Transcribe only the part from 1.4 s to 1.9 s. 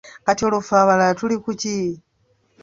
ku ki?